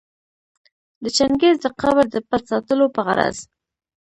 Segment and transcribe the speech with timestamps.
[1.01, 3.37] د چنګیز د قبر د پټ ساتلو په غرض